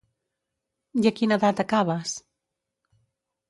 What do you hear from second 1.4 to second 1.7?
edat